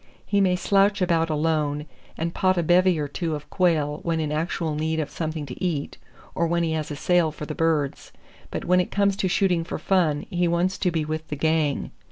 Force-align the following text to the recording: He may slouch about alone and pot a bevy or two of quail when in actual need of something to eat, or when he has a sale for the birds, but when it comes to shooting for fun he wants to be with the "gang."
He 0.25 0.41
may 0.41 0.55
slouch 0.55 0.99
about 0.99 1.29
alone 1.29 1.85
and 2.17 2.33
pot 2.33 2.57
a 2.57 2.63
bevy 2.63 2.99
or 2.99 3.07
two 3.07 3.35
of 3.35 3.47
quail 3.51 3.99
when 4.01 4.19
in 4.19 4.31
actual 4.31 4.73
need 4.73 4.99
of 4.99 5.11
something 5.11 5.45
to 5.45 5.63
eat, 5.63 5.99
or 6.33 6.47
when 6.47 6.63
he 6.63 6.71
has 6.71 6.89
a 6.89 6.95
sale 6.95 7.31
for 7.31 7.45
the 7.45 7.53
birds, 7.53 8.11
but 8.49 8.65
when 8.65 8.79
it 8.79 8.89
comes 8.89 9.15
to 9.17 9.27
shooting 9.27 9.63
for 9.63 9.77
fun 9.77 10.25
he 10.31 10.47
wants 10.47 10.79
to 10.79 10.89
be 10.89 11.05
with 11.05 11.27
the 11.27 11.35
"gang." 11.35 11.91